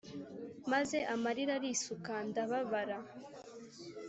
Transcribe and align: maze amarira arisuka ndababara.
maze 0.71 0.97
amarira 1.13 1.53
arisuka 1.59 2.13
ndababara. 2.29 2.97